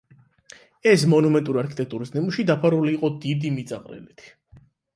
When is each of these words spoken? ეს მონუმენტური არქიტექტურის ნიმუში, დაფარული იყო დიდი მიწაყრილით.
ეს 0.91 1.03
მონუმენტური 1.13 1.61
არქიტექტურის 1.63 2.13
ნიმუში, 2.17 2.47
დაფარული 2.53 2.97
იყო 2.97 3.13
დიდი 3.29 3.55
მიწაყრილით. 3.61 4.27